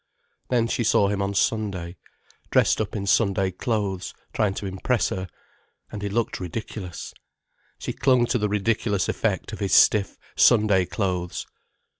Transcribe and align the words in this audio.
Then 0.49 0.65
she 0.65 0.83
saw 0.83 1.09
him 1.09 1.21
on 1.21 1.35
Sunday, 1.35 1.95
dressed 2.49 2.81
up 2.81 2.95
in 2.95 3.05
Sunday 3.05 3.51
clothes, 3.51 4.15
trying 4.33 4.55
to 4.55 4.65
impress 4.65 5.09
her. 5.09 5.27
And 5.91 6.01
he 6.01 6.09
looked 6.09 6.39
ridiculous. 6.39 7.13
She 7.77 7.93
clung 7.93 8.25
to 8.25 8.39
the 8.39 8.49
ridiculous 8.49 9.07
effect 9.07 9.53
of 9.53 9.59
his 9.59 9.73
stiff, 9.75 10.17
Sunday 10.35 10.85
clothes. 10.87 11.45